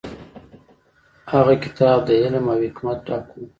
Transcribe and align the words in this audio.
هغه 1.33 1.53
کتاب 1.63 1.97
د 2.07 2.09
علم 2.21 2.45
او 2.53 2.57
حکمت 2.65 2.99
ډک 3.07 3.25
و. 3.33 3.41